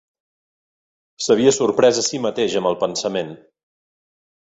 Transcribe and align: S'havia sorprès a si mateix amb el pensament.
S'havia 1.27 1.53
sorprès 1.59 2.01
a 2.01 2.07
si 2.09 2.23
mateix 2.25 2.59
amb 2.63 2.73
el 2.73 2.81
pensament. 2.87 3.35